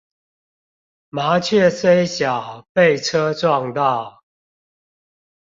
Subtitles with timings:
[1.09, 4.23] 麻雀雖小，被車撞到